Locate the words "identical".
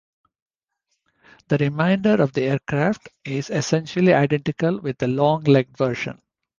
4.15-4.79